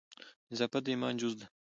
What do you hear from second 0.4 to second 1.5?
نظافت د ایمان جز ده